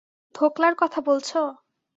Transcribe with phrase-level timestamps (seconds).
[0.35, 1.39] ধোকলার কথা বলছো?